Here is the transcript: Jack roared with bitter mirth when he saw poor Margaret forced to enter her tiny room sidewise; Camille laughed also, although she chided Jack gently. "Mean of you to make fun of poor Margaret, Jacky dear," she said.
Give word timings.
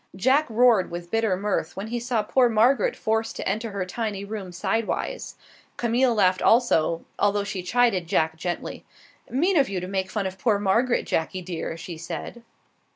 Jack 0.15 0.49
roared 0.49 0.89
with 0.89 1.11
bitter 1.11 1.37
mirth 1.37 1.77
when 1.77 1.89
he 1.89 1.99
saw 1.99 2.23
poor 2.23 2.49
Margaret 2.49 2.95
forced 2.95 3.35
to 3.35 3.47
enter 3.47 3.69
her 3.69 3.85
tiny 3.85 4.25
room 4.25 4.51
sidewise; 4.51 5.35
Camille 5.77 6.15
laughed 6.15 6.41
also, 6.41 7.05
although 7.19 7.43
she 7.43 7.61
chided 7.61 8.07
Jack 8.07 8.35
gently. 8.35 8.83
"Mean 9.29 9.57
of 9.57 9.69
you 9.69 9.79
to 9.79 9.87
make 9.87 10.09
fun 10.09 10.25
of 10.25 10.39
poor 10.39 10.57
Margaret, 10.57 11.05
Jacky 11.05 11.43
dear," 11.43 11.77
she 11.77 11.97
said. 11.99 12.41